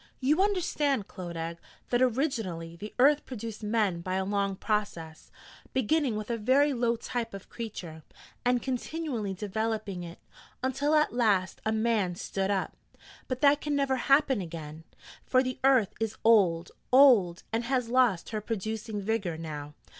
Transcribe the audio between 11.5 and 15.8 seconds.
a man stood up. But that can never happen again: for the